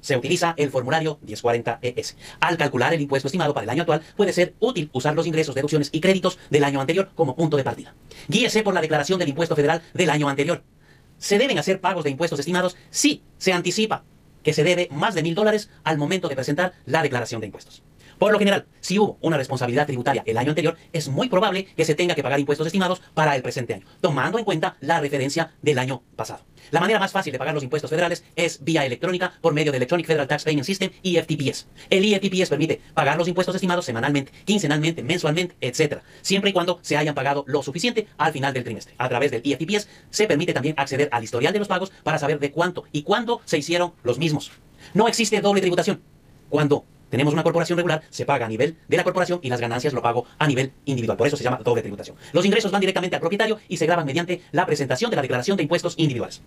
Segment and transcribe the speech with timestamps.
[0.00, 2.16] se utiliza el formulario 1040-ES.
[2.40, 5.54] Al calcular el impuesto estimado para el año actual, puede ser útil usar los ingresos,
[5.54, 7.94] deducciones y créditos del año anterior como punto de partida.
[8.28, 10.62] Guíese por la declaración del impuesto federal del año anterior.
[11.18, 14.04] Se deben hacer pagos de impuestos estimados si se anticipa
[14.42, 17.82] que se debe más de mil dólares al momento de presentar la declaración de impuestos.
[18.18, 21.84] Por lo general, si hubo una responsabilidad tributaria el año anterior, es muy probable que
[21.84, 25.54] se tenga que pagar impuestos estimados para el presente año, tomando en cuenta la referencia
[25.62, 26.44] del año pasado.
[26.70, 29.78] La manera más fácil de pagar los impuestos federales es vía electrónica por medio del
[29.78, 31.68] Electronic Federal Tax Payment System EFTPS.
[31.88, 36.96] El EFTPS permite pagar los impuestos estimados semanalmente, quincenalmente, mensualmente, etc., siempre y cuando se
[36.96, 38.94] hayan pagado lo suficiente al final del trimestre.
[38.98, 42.38] A través del EFTPS se permite también acceder al historial de los pagos para saber
[42.38, 44.50] de cuánto y cuándo se hicieron los mismos.
[44.92, 46.02] No existe doble tributación.
[46.50, 49.92] Cuando tenemos una corporación regular, se paga a nivel de la corporación y las ganancias
[49.92, 51.16] lo pago a nivel individual.
[51.16, 52.16] Por eso se llama doble tributación.
[52.32, 55.56] Los ingresos van directamente al propietario y se graban mediante la presentación de la declaración
[55.56, 56.42] de impuestos individuales.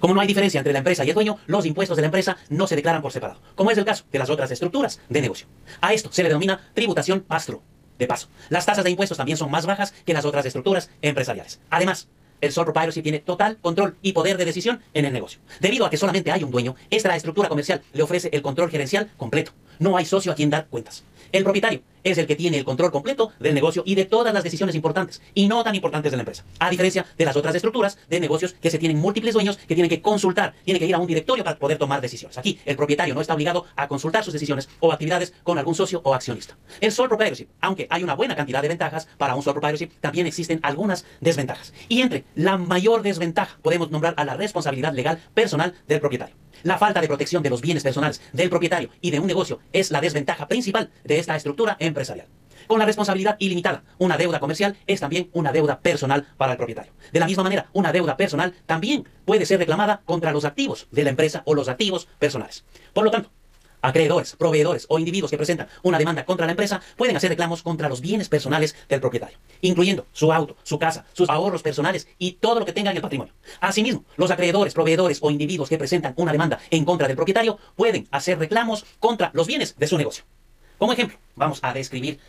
[0.00, 2.36] Como no hay diferencia entre la empresa y el dueño, los impuestos de la empresa
[2.48, 5.46] no se declaran por separado, como es el caso de las otras estructuras de negocio.
[5.80, 7.62] A esto se le denomina tributación pastro.
[7.98, 11.60] De paso, las tasas de impuestos también son más bajas que las otras estructuras empresariales.
[11.70, 12.08] Además,
[12.40, 15.40] el sole proprietorship tiene total control y poder de decisión en el negocio.
[15.60, 19.10] Debido a que solamente hay un dueño, esta estructura comercial le ofrece el control gerencial
[19.16, 19.52] completo.
[19.78, 21.04] No hay socio a quien dar cuentas.
[21.32, 24.44] El propietario es el que tiene el control completo del negocio y de todas las
[24.44, 26.44] decisiones importantes y no tan importantes de la empresa.
[26.58, 29.88] A diferencia de las otras estructuras de negocios que se tienen múltiples dueños que tienen
[29.88, 32.38] que consultar, tienen que ir a un directorio para poder tomar decisiones.
[32.38, 36.00] Aquí el propietario no está obligado a consultar sus decisiones o actividades con algún socio
[36.04, 36.56] o accionista.
[36.80, 40.26] El sole proprietorship, aunque hay una buena cantidad de ventajas para un sole proprietorship, también
[40.26, 41.72] existen algunas desventajas.
[41.88, 46.36] Y entre la mayor desventaja podemos nombrar a la responsabilidad legal personal del propietario.
[46.62, 49.90] La falta de protección de los bienes personales del propietario y de un negocio es
[49.90, 52.28] la desventaja principal de esta estructura empresarial.
[52.66, 56.92] Con la responsabilidad ilimitada, una deuda comercial es también una deuda personal para el propietario.
[57.12, 61.04] De la misma manera, una deuda personal también puede ser reclamada contra los activos de
[61.04, 62.64] la empresa o los activos personales.
[62.94, 63.30] Por lo tanto,
[63.82, 67.88] acreedores, proveedores o individuos que presentan una demanda contra la empresa pueden hacer reclamos contra
[67.88, 72.60] los bienes personales del propietario, incluyendo su auto, su casa, sus ahorros personales y todo
[72.60, 73.34] lo que tenga en el patrimonio.
[73.60, 78.08] Asimismo, los acreedores, proveedores o individuos que presentan una demanda en contra del propietario pueden
[78.10, 80.24] hacer reclamos contra los bienes de su negocio.
[80.84, 82.20] Como ejemplo, vamos a describir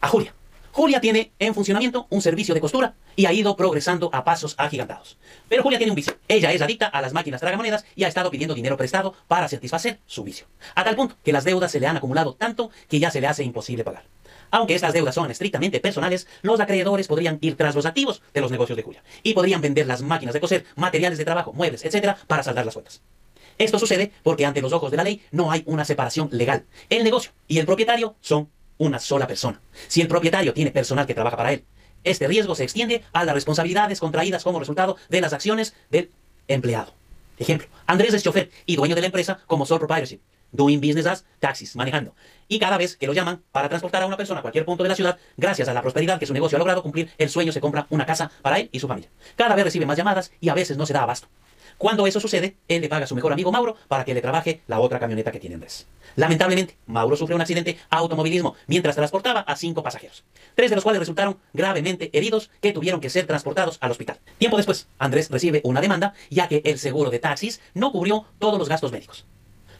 [0.00, 0.32] a Julia.
[0.72, 5.18] Julia tiene en funcionamiento un servicio de costura y ha ido progresando a pasos agigantados.
[5.46, 6.16] Pero Julia tiene un vicio.
[6.26, 9.98] Ella es adicta a las máquinas tragamonedas y ha estado pidiendo dinero prestado para satisfacer
[10.06, 10.46] su vicio.
[10.74, 13.26] A tal punto que las deudas se le han acumulado tanto que ya se le
[13.26, 14.04] hace imposible pagar.
[14.50, 18.50] Aunque estas deudas son estrictamente personales, los acreedores podrían ir tras los activos de los
[18.50, 22.16] negocios de Julia y podrían vender las máquinas de coser, materiales de trabajo, muebles, etc.
[22.26, 23.02] para saldar las cuentas.
[23.58, 26.64] Esto sucede porque ante los ojos de la ley no hay una separación legal.
[26.88, 28.48] El negocio y el propietario son
[28.78, 29.60] una sola persona.
[29.88, 31.64] Si el propietario tiene personal que trabaja para él,
[32.04, 36.10] este riesgo se extiende a las responsabilidades contraídas como resultado de las acciones del
[36.46, 36.94] empleado.
[37.36, 40.20] Ejemplo, Andrés es chofer y dueño de la empresa como sole proprietorship,
[40.52, 42.14] doing business as taxis, manejando.
[42.48, 44.88] Y cada vez que lo llaman para transportar a una persona a cualquier punto de
[44.88, 47.60] la ciudad, gracias a la prosperidad que su negocio ha logrado cumplir, el sueño se
[47.60, 49.10] compra una casa para él y su familia.
[49.36, 51.28] Cada vez recibe más llamadas y a veces no se da abasto.
[51.78, 54.62] Cuando eso sucede, él le paga a su mejor amigo Mauro para que le trabaje
[54.66, 55.86] la otra camioneta que tiene Andrés.
[56.16, 60.24] Lamentablemente, Mauro sufrió un accidente automovilismo mientras transportaba a cinco pasajeros,
[60.56, 64.18] tres de los cuales resultaron gravemente heridos que tuvieron que ser transportados al hospital.
[64.38, 68.58] Tiempo después, Andrés recibe una demanda ya que el seguro de taxis no cubrió todos
[68.58, 69.24] los gastos médicos.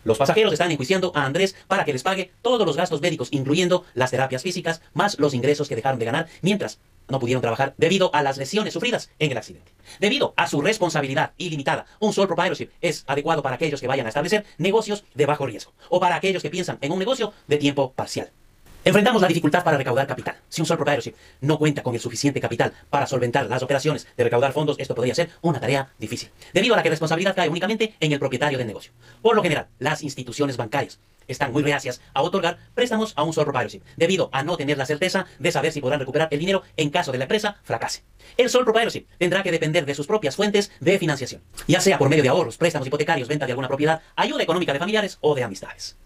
[0.04, 3.84] Los pasajeros están enjuiciando a Andrés para que les pague todos los gastos médicos, incluyendo
[3.94, 6.78] las terapias físicas, más los ingresos que dejaron de ganar, mientras
[7.08, 9.72] no pudieron trabajar debido a las lesiones sufridas en el accidente.
[9.98, 14.10] Debido a su responsabilidad ilimitada, un sole proprietorship es adecuado para aquellos que vayan a
[14.10, 17.92] establecer negocios de bajo riesgo o para aquellos que piensan en un negocio de tiempo
[17.92, 18.30] parcial.
[18.88, 20.36] Enfrentamos la dificultad para recaudar capital.
[20.48, 24.24] Si un sole proprietorship no cuenta con el suficiente capital para solventar las operaciones de
[24.24, 27.96] recaudar fondos, esto podría ser una tarea difícil, debido a la que responsabilidad cae únicamente
[28.00, 28.92] en el propietario del negocio.
[29.20, 33.44] Por lo general, las instituciones bancarias están muy reacias a otorgar préstamos a un sole
[33.44, 36.88] proprietorship, debido a no tener la certeza de saber si podrán recuperar el dinero en
[36.88, 38.04] caso de la empresa fracase.
[38.38, 42.08] El sole proprietorship tendrá que depender de sus propias fuentes de financiación, ya sea por
[42.08, 45.44] medio de ahorros, préstamos hipotecarios, venta de alguna propiedad, ayuda económica de familiares o de
[45.44, 45.98] amistades.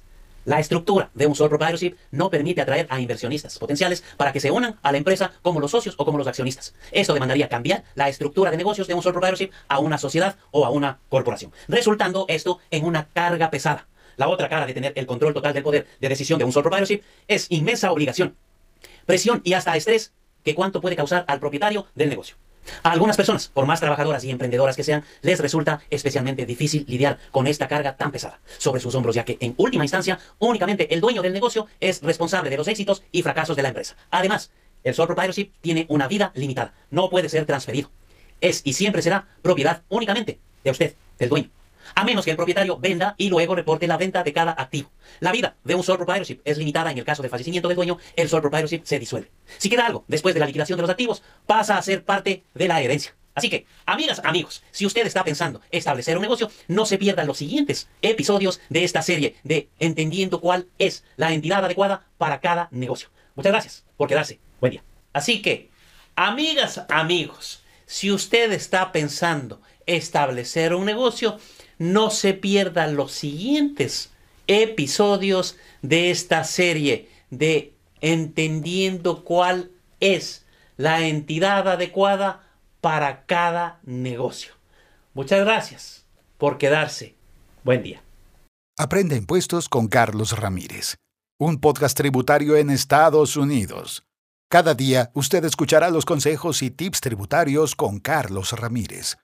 [0.44, 4.50] La estructura de un sole proprietorship no permite atraer a inversionistas potenciales para que se
[4.50, 6.74] unan a la empresa como los socios o como los accionistas.
[6.90, 10.66] Esto demandaría cambiar la estructura de negocios de un sole proprietorship a una sociedad o
[10.66, 13.86] a una corporación, resultando esto en una carga pesada
[14.16, 16.64] La otra cara de tener el control total del poder de decisión de un sole
[16.64, 18.36] proprietorship es inmensa obligación,
[19.06, 20.12] presión y hasta estrés
[20.44, 22.36] que cuánto puede causar al propietario del negocio.
[22.82, 27.18] A algunas personas, por más trabajadoras y emprendedoras que sean, les resulta especialmente difícil lidiar
[27.30, 31.00] con esta carga tan pesada sobre sus hombros, ya que en última instancia únicamente el
[31.00, 33.96] dueño del negocio es responsable de los éxitos y fracasos de la empresa.
[34.10, 34.50] Además,
[34.84, 37.90] el sole proprietorship tiene una vida limitada, no puede ser transferido.
[38.40, 41.50] Es y siempre será propiedad únicamente de usted, del dueño
[41.94, 44.90] a menos que el propietario venda y luego reporte la venta de cada activo.
[45.20, 47.98] La vida de un sole proprietorship es limitada en el caso de fallecimiento del dueño,
[48.16, 49.30] el sole proprietorship se disuelve.
[49.58, 52.68] Si queda algo después de la liquidación de los activos, pasa a ser parte de
[52.68, 53.14] la herencia.
[53.34, 57.38] Así que, amigas, amigos, si usted está pensando establecer un negocio, no se pierdan los
[57.38, 63.08] siguientes episodios de esta serie de Entendiendo cuál es la entidad adecuada para cada negocio.
[63.34, 64.38] Muchas gracias por quedarse.
[64.60, 64.84] Buen día.
[65.14, 65.70] Así que,
[66.14, 71.38] amigas, amigos, si usted está pensando establecer un negocio,
[71.82, 74.10] no se pierdan los siguientes
[74.46, 80.46] episodios de esta serie de entendiendo cuál es
[80.76, 82.46] la entidad adecuada
[82.80, 84.52] para cada negocio.
[85.12, 86.04] Muchas gracias
[86.38, 87.16] por quedarse.
[87.64, 88.00] Buen día.
[88.78, 90.94] Aprende impuestos con Carlos Ramírez,
[91.40, 94.04] un podcast tributario en Estados Unidos.
[94.48, 99.16] Cada día usted escuchará los consejos y tips tributarios con Carlos Ramírez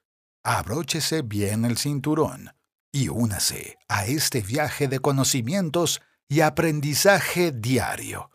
[0.48, 2.54] abróchese bien el cinturón
[2.90, 8.30] y únase a este viaje de conocimientos y aprendizaje diario.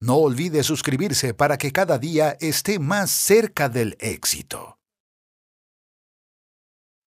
[0.00, 4.79] No olvide suscribirse para que cada día esté más cerca del éxito.